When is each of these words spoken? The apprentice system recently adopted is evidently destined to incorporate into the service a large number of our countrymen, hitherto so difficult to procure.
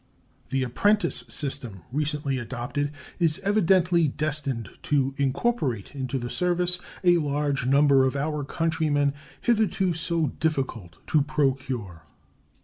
The 0.49 0.63
apprentice 0.63 1.17
system 1.27 1.83
recently 1.91 2.39
adopted 2.39 2.89
is 3.19 3.37
evidently 3.43 4.07
destined 4.07 4.71
to 4.81 5.13
incorporate 5.17 5.93
into 5.93 6.17
the 6.17 6.27
service 6.31 6.79
a 7.03 7.19
large 7.19 7.67
number 7.67 8.03
of 8.05 8.15
our 8.15 8.43
countrymen, 8.43 9.13
hitherto 9.41 9.93
so 9.93 10.29
difficult 10.39 10.97
to 11.05 11.21
procure. 11.21 12.05